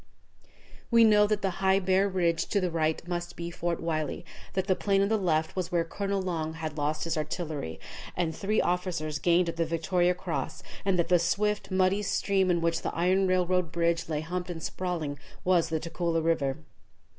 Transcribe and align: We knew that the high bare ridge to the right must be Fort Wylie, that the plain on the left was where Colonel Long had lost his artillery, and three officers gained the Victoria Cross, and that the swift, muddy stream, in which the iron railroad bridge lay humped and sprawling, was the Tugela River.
We 0.89 1.03
knew 1.03 1.27
that 1.27 1.43
the 1.43 1.51
high 1.61 1.77
bare 1.77 2.09
ridge 2.09 2.47
to 2.47 2.59
the 2.59 2.71
right 2.71 3.07
must 3.07 3.35
be 3.35 3.51
Fort 3.51 3.79
Wylie, 3.79 4.25
that 4.53 4.65
the 4.65 4.75
plain 4.75 5.03
on 5.03 5.09
the 5.09 5.15
left 5.15 5.55
was 5.55 5.71
where 5.71 5.83
Colonel 5.83 6.19
Long 6.23 6.55
had 6.55 6.75
lost 6.75 7.03
his 7.03 7.15
artillery, 7.15 7.79
and 8.17 8.35
three 8.35 8.59
officers 8.59 9.19
gained 9.19 9.49
the 9.49 9.63
Victoria 9.67 10.15
Cross, 10.15 10.63
and 10.85 10.97
that 10.97 11.09
the 11.09 11.19
swift, 11.19 11.69
muddy 11.69 12.01
stream, 12.01 12.49
in 12.49 12.61
which 12.61 12.81
the 12.81 12.95
iron 12.95 13.27
railroad 13.27 13.71
bridge 13.71 14.09
lay 14.09 14.21
humped 14.21 14.49
and 14.49 14.63
sprawling, 14.63 15.19
was 15.43 15.69
the 15.69 15.79
Tugela 15.79 16.19
River. 16.23 16.57